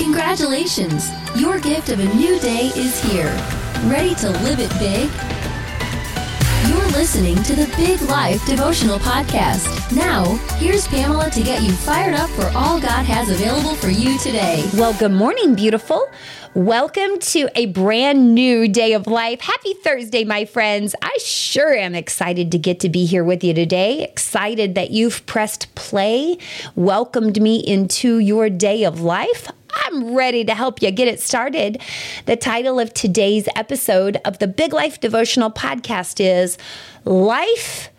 [0.00, 1.10] Congratulations!
[1.36, 3.30] Your gift of a new day is here.
[3.84, 5.10] Ready to live it big?
[6.70, 9.94] You're listening to the Big Life Devotional Podcast.
[9.94, 10.24] Now,
[10.56, 14.66] here's Pamela to get you fired up for all God has available for you today.
[14.72, 16.08] Well, good morning, beautiful.
[16.54, 19.42] Welcome to a brand new day of life.
[19.42, 20.94] Happy Thursday, my friends.
[21.02, 24.02] I sure am excited to get to be here with you today.
[24.02, 26.38] Excited that you've pressed play,
[26.74, 29.48] welcomed me into your day of life.
[29.74, 31.80] I'm ready to help you get it started.
[32.26, 36.58] The title of today's episode of the Big Life Devotional Podcast is
[37.04, 37.90] Life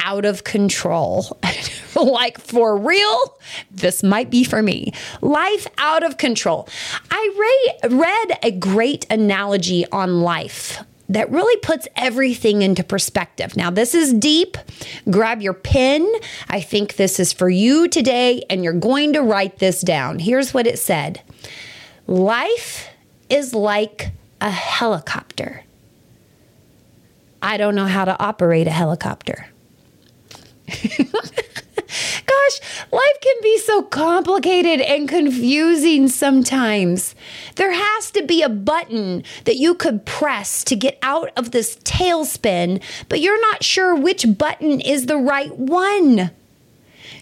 [0.00, 1.38] Out of Control.
[1.96, 3.38] like, for real,
[3.70, 4.92] this might be for me.
[5.20, 6.68] Life out of control.
[7.10, 13.56] I re- read a great analogy on life that really puts everything into perspective.
[13.56, 14.56] Now, this is deep.
[15.10, 16.10] Grab your pen.
[16.48, 20.18] I think this is for you today, and you're going to write this down.
[20.18, 21.20] Here's what it said
[22.06, 22.88] Life
[23.28, 25.62] is like a helicopter.
[27.42, 29.48] I don't know how to operate a helicopter.
[30.66, 37.14] Gosh, life can be so complicated and confusing sometimes.
[37.56, 41.76] There has to be a button that you could press to get out of this
[41.76, 46.30] tailspin, but you're not sure which button is the right one.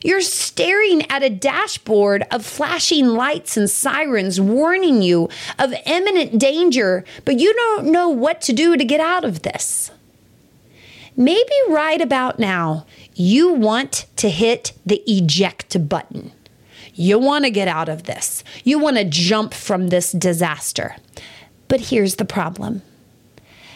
[0.02, 7.04] You're staring at a dashboard of flashing lights and sirens warning you of imminent danger,
[7.24, 9.90] but you don't know what to do to get out of this.
[11.16, 16.32] Maybe right about now, you want to hit the eject button.
[16.94, 18.44] You want to get out of this.
[18.64, 20.96] You want to jump from this disaster.
[21.68, 22.82] But here's the problem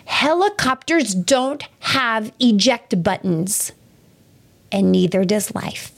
[0.05, 3.73] helicopters don't have eject buttons,
[4.71, 5.95] and neither does life.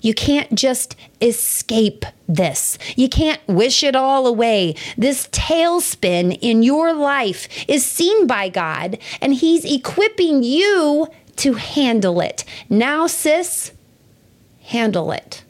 [0.00, 2.78] You can't just escape this.
[2.96, 4.76] You can't wish it all away.
[4.96, 12.20] This tailspin in your life is seen by God, and He's equipping you to handle
[12.20, 12.44] it.
[12.68, 13.72] Now, sis,
[14.60, 15.44] handle it.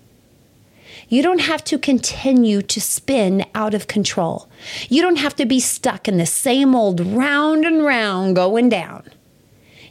[1.08, 4.48] You don't have to continue to spin out of control.
[4.88, 9.04] You don't have to be stuck in the same old round and round going down.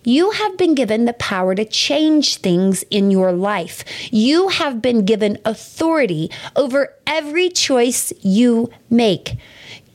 [0.03, 3.83] You have been given the power to change things in your life.
[4.09, 9.35] You have been given authority over every choice you make.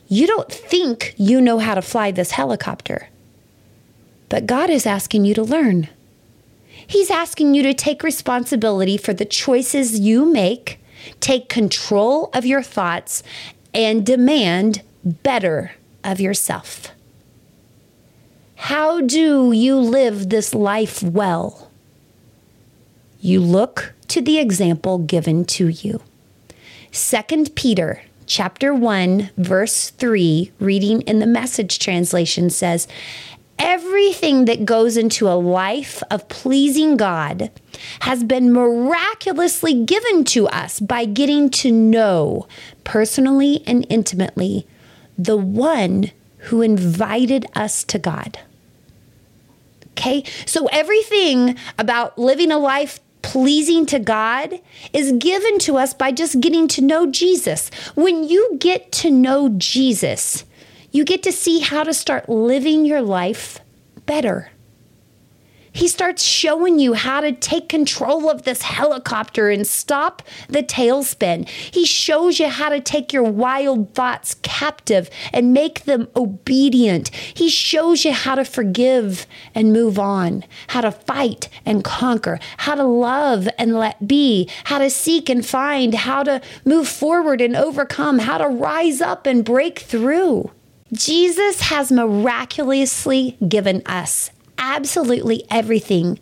[0.09, 3.09] You don't think you know how to fly this helicopter,
[4.29, 5.89] but God is asking you to learn.
[6.87, 10.79] He's asking you to take responsibility for the choices you make,
[11.21, 13.23] take control of your thoughts,
[13.75, 15.73] and demand better
[16.05, 16.89] of yourself.
[18.57, 21.71] How do you live this life well?
[23.21, 26.03] You look to the example given to you.
[26.93, 32.87] 2 Peter chapter 1 verse 3 reading in the message translation says
[33.59, 37.51] everything that goes into a life of pleasing God
[38.01, 42.47] has been miraculously given to us by getting to know
[42.85, 44.67] personally and intimately
[45.19, 48.39] the one who invited us to God.
[49.93, 50.25] Okay.
[50.47, 54.61] So everything about living a life pleasing to God
[54.93, 57.71] is given to us by just getting to know Jesus.
[57.95, 60.45] When you get to know Jesus,
[60.91, 63.61] you get to see how to start living your life
[64.07, 64.51] better.
[65.73, 71.49] He starts showing you how to take control of this helicopter and stop the tailspin.
[71.49, 77.09] He shows you how to take your wild thoughts captive and make them obedient.
[77.09, 82.75] He shows you how to forgive and move on, how to fight and conquer, how
[82.75, 87.57] to love and let be, how to seek and find, how to move forward and
[87.57, 90.51] overcome, how to rise up and break through.
[90.93, 96.19] Jesus has miraculously given us absolutely everything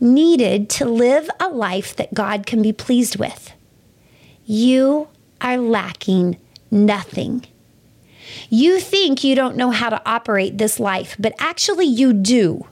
[0.00, 3.52] needed to live a life that God can be pleased with.
[4.44, 5.08] You
[5.40, 6.38] are lacking
[6.70, 7.44] nothing.
[8.48, 12.66] You think you don't know how to operate this life, but actually you do.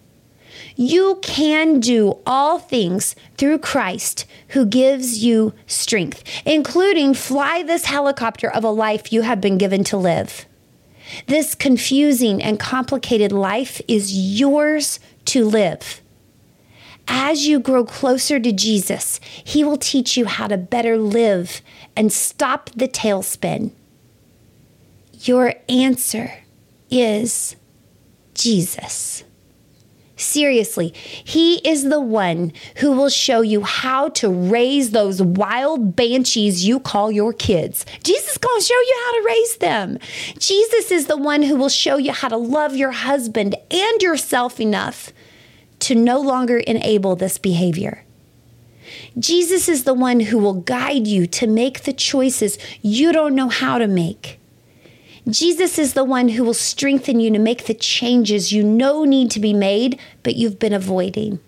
[0.76, 8.50] You can do all things through Christ who gives you strength, including fly this helicopter
[8.50, 10.46] of a life you have been given to live.
[11.26, 16.00] This confusing and complicated life is yours to live.
[17.08, 21.60] As you grow closer to Jesus, He will teach you how to better live
[21.96, 23.72] and stop the tailspin.
[25.22, 26.32] Your answer
[26.88, 27.56] is
[28.34, 29.24] Jesus.
[30.20, 30.92] Seriously,
[31.24, 36.78] He is the one who will show you how to raise those wild banshees you
[36.78, 37.86] call your kids.
[38.04, 39.98] Jesus is going to show you how to raise them.
[40.38, 44.60] Jesus is the one who will show you how to love your husband and yourself
[44.60, 45.12] enough
[45.80, 48.04] to no longer enable this behavior.
[49.18, 53.48] Jesus is the one who will guide you to make the choices you don't know
[53.48, 54.39] how to make.
[55.30, 59.30] Jesus is the one who will strengthen you to make the changes you know need
[59.32, 61.38] to be made, but you've been avoiding.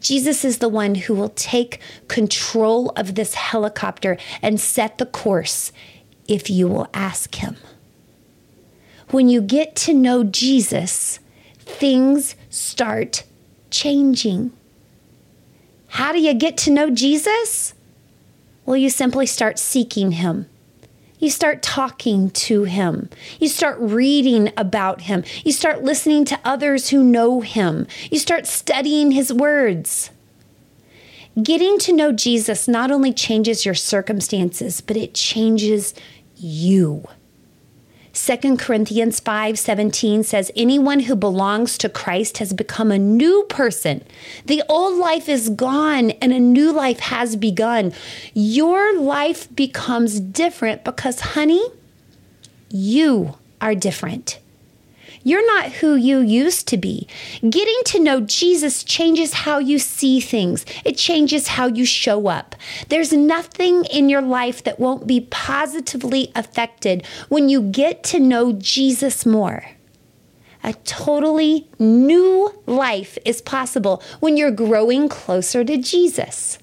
[0.00, 5.72] Jesus is the one who will take control of this helicopter and set the course
[6.26, 7.56] if you will ask Him.
[9.10, 11.18] When you get to know Jesus,
[11.58, 13.24] things start
[13.70, 14.52] changing.
[15.88, 17.74] How do you get to know Jesus?
[18.64, 20.46] Well, you simply start seeking Him.
[21.20, 23.10] You start talking to him.
[23.38, 25.22] You start reading about him.
[25.44, 27.86] You start listening to others who know him.
[28.10, 30.10] You start studying his words.
[31.40, 35.94] Getting to know Jesus not only changes your circumstances, but it changes
[36.36, 37.06] you.
[38.22, 44.04] 2 Corinthians 5:17 says anyone who belongs to Christ has become a new person.
[44.44, 47.94] The old life is gone and a new life has begun.
[48.34, 51.64] Your life becomes different because honey,
[52.68, 54.38] you are different.
[55.22, 57.06] You're not who you used to be.
[57.40, 62.56] Getting to know Jesus changes how you see things, it changes how you show up.
[62.88, 68.52] There's nothing in your life that won't be positively affected when you get to know
[68.54, 69.64] Jesus more.
[70.62, 76.58] A totally new life is possible when you're growing closer to Jesus.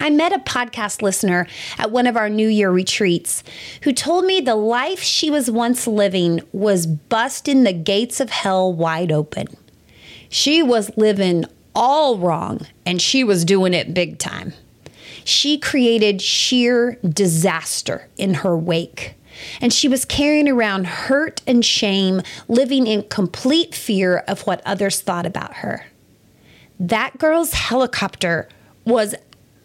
[0.00, 3.44] I met a podcast listener at one of our New Year retreats
[3.82, 8.72] who told me the life she was once living was busting the gates of hell
[8.72, 9.46] wide open.
[10.30, 11.44] She was living
[11.74, 14.54] all wrong and she was doing it big time.
[15.24, 19.14] She created sheer disaster in her wake.
[19.60, 25.00] And she was carrying around hurt and shame, living in complete fear of what others
[25.00, 25.86] thought about her.
[26.78, 28.48] That girl's helicopter
[28.84, 29.14] was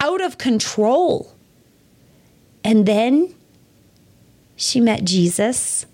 [0.05, 1.33] out of control.
[2.63, 3.33] And then
[4.55, 5.87] she met Jesus.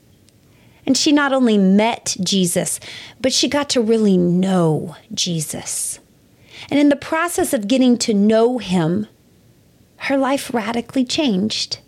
[0.86, 2.80] And she not only met Jesus,
[3.22, 6.00] but she got to really know Jesus.
[6.69, 9.08] And in the process of getting to know him,
[10.08, 11.80] her life radically changed.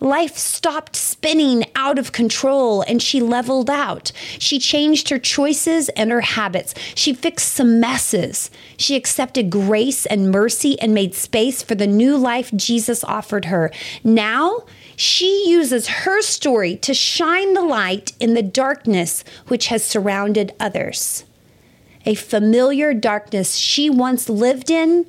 [0.00, 4.12] Life stopped spinning out of control and she leveled out.
[4.38, 6.74] She changed her choices and her habits.
[6.94, 8.50] She fixed some messes.
[8.76, 13.70] She accepted grace and mercy and made space for the new life Jesus offered her.
[14.04, 14.64] Now,
[14.96, 21.24] she uses her story to shine the light in the darkness which has surrounded others.
[22.06, 25.06] A familiar darkness she once lived in,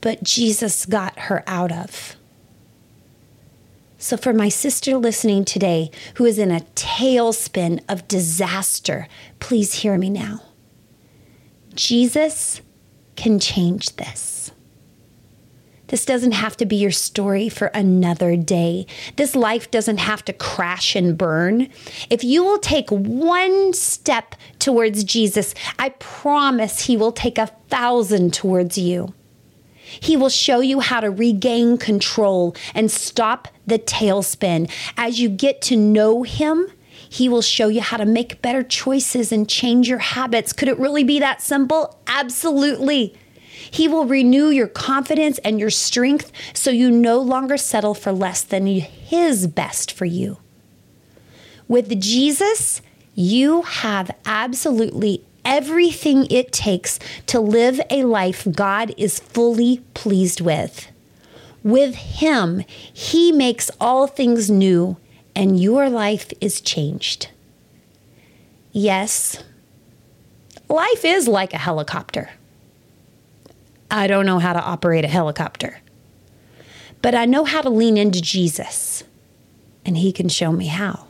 [0.00, 2.17] but Jesus got her out of.
[4.00, 9.08] So, for my sister listening today who is in a tailspin of disaster,
[9.40, 10.40] please hear me now.
[11.74, 12.60] Jesus
[13.16, 14.52] can change this.
[15.88, 18.86] This doesn't have to be your story for another day.
[19.16, 21.68] This life doesn't have to crash and burn.
[22.08, 28.32] If you will take one step towards Jesus, I promise He will take a thousand
[28.32, 29.12] towards you.
[30.00, 34.70] He will show you how to regain control and stop the tailspin.
[34.96, 36.68] As you get to know Him,
[37.08, 40.52] He will show you how to make better choices and change your habits.
[40.52, 41.98] Could it really be that simple?
[42.06, 43.16] Absolutely.
[43.70, 48.42] He will renew your confidence and your strength so you no longer settle for less
[48.42, 50.38] than His best for you.
[51.66, 52.80] With Jesus,
[53.14, 60.86] you have absolutely everything it takes to live a life God is fully pleased with.
[61.64, 62.62] With Him,
[62.92, 64.98] He makes all things new,
[65.34, 67.30] and your life is changed.
[68.72, 69.42] Yes,
[70.68, 72.30] life is like a helicopter.
[73.90, 75.80] I don't know how to operate a helicopter,
[77.00, 79.02] but I know how to lean into Jesus,
[79.86, 81.06] and He can show me how.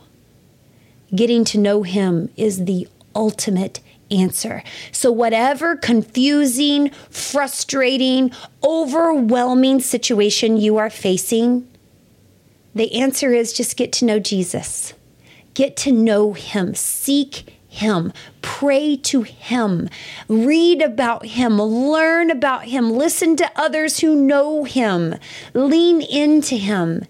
[1.13, 4.63] Getting to know Him is the ultimate answer.
[4.93, 11.69] So, whatever confusing, frustrating, overwhelming situation you are facing,
[12.75, 14.95] the answer is just get to know Jesus.
[15.55, 16.75] Get to know Him.
[16.75, 18.13] Seek him,
[18.43, 19.89] pray to Him,
[20.27, 25.15] read about Him, learn about Him, listen to others who know Him,
[25.55, 27.05] lean into Him.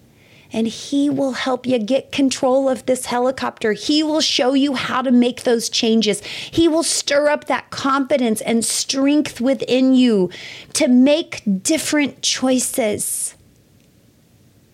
[0.51, 3.73] And He will help you get control of this helicopter.
[3.73, 6.21] He will show you how to make those changes.
[6.21, 10.29] He will stir up that confidence and strength within you
[10.73, 13.35] to make different choices.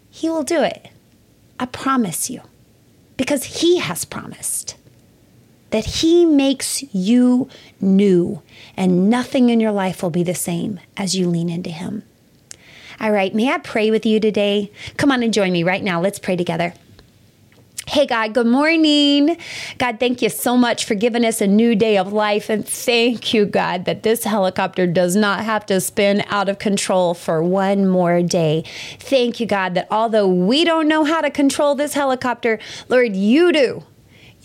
[0.10, 0.89] He will do it.
[1.60, 2.41] I promise you,
[3.17, 4.75] because He has promised
[5.72, 7.50] that He makes you
[7.82, 8.41] new,
[8.77, 12.03] and nothing in your life will be the same as you lean into Him.
[13.00, 14.72] All right, may I pray with you today?
[14.98, 16.02] Come on and join me right now.
[16.02, 16.74] Let's pray together.
[17.88, 19.38] Hey, God, good morning.
[19.78, 22.50] God, thank you so much for giving us a new day of life.
[22.50, 27.14] And thank you, God, that this helicopter does not have to spin out of control
[27.14, 28.64] for one more day.
[29.00, 32.60] Thank you, God, that although we don't know how to control this helicopter,
[32.90, 33.84] Lord, you do.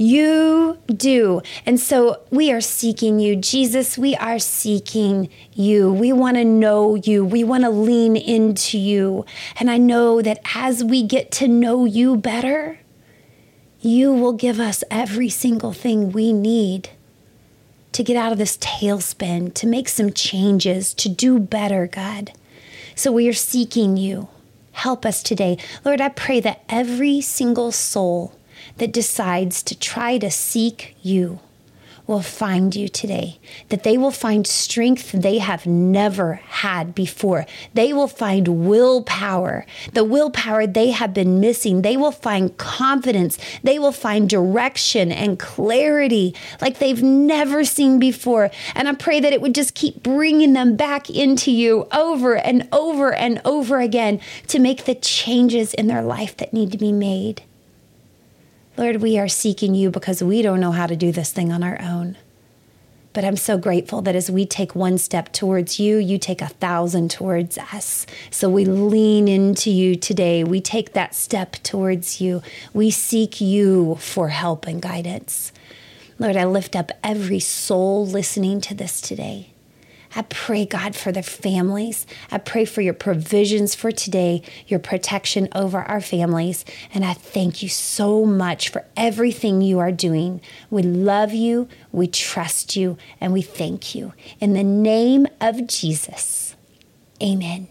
[0.00, 1.42] You do.
[1.66, 3.36] And so we are seeking you.
[3.36, 5.92] Jesus, we are seeking you.
[5.92, 7.22] We want to know you.
[7.22, 9.26] We want to lean into you.
[9.58, 12.78] And I know that as we get to know you better,
[13.82, 16.88] you will give us every single thing we need
[17.92, 22.32] to get out of this tailspin, to make some changes, to do better, God.
[22.94, 24.28] So we are seeking you.
[24.72, 25.58] Help us today.
[25.84, 28.34] Lord, I pray that every single soul
[28.80, 31.38] that decides to try to seek you
[32.06, 37.44] will find you today, that they will find strength they have never had before.
[37.74, 41.82] They will find willpower, the willpower they have been missing.
[41.82, 43.38] They will find confidence.
[43.62, 48.50] They will find direction and clarity like they've never seen before.
[48.74, 52.66] And I pray that it would just keep bringing them back into you over and
[52.72, 56.92] over and over again to make the changes in their life that need to be
[56.92, 57.42] made.
[58.80, 61.62] Lord, we are seeking you because we don't know how to do this thing on
[61.62, 62.16] our own.
[63.12, 66.48] But I'm so grateful that as we take one step towards you, you take a
[66.48, 68.06] thousand towards us.
[68.30, 70.44] So we lean into you today.
[70.44, 72.40] We take that step towards you.
[72.72, 75.52] We seek you for help and guidance.
[76.18, 79.50] Lord, I lift up every soul listening to this today.
[80.14, 82.06] I pray, God, for their families.
[82.30, 86.64] I pray for your provisions for today, your protection over our families.
[86.92, 90.40] And I thank you so much for everything you are doing.
[90.68, 94.12] We love you, we trust you, and we thank you.
[94.40, 96.56] In the name of Jesus,
[97.22, 97.68] amen.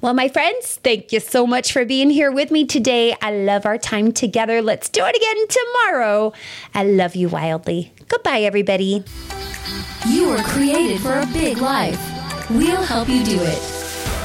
[0.00, 3.16] Well, my friends, thank you so much for being here with me today.
[3.22, 4.60] I love our time together.
[4.60, 6.32] Let's do it again tomorrow.
[6.74, 7.92] I love you wildly.
[8.08, 9.04] Goodbye, everybody.
[10.08, 12.00] You were created for a big life.
[12.50, 13.58] We'll help you do it.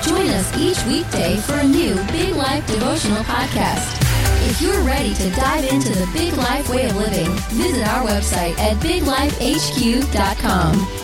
[0.01, 3.99] Join us each weekday for a new Big Life devotional podcast.
[4.49, 8.57] If you're ready to dive into the big life way of living, visit our website
[8.59, 11.02] at biglifehq.com.